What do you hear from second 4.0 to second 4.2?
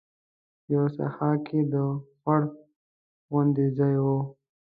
و.